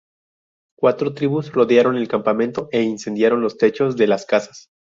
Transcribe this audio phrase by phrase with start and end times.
[0.75, 4.67] Cuatro tribus rodearon el campamento e incendiaron los techos de las casas.